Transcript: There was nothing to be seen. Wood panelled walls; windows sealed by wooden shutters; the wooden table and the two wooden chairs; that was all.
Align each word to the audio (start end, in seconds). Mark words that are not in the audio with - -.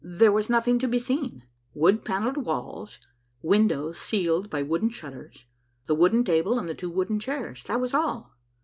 There 0.03 0.31
was 0.31 0.49
nothing 0.49 0.79
to 0.79 0.87
be 0.87 0.97
seen. 0.97 1.43
Wood 1.75 2.03
panelled 2.03 2.37
walls; 2.37 2.99
windows 3.43 3.99
sealed 3.99 4.49
by 4.49 4.63
wooden 4.63 4.89
shutters; 4.89 5.45
the 5.85 5.93
wooden 5.93 6.23
table 6.23 6.57
and 6.57 6.67
the 6.67 6.73
two 6.73 6.89
wooden 6.89 7.19
chairs; 7.19 7.63
that 7.65 7.79
was 7.79 7.93
all. 7.93 8.35